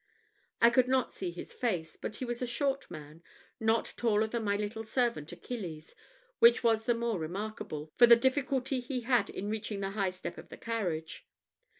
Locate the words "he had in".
8.79-9.47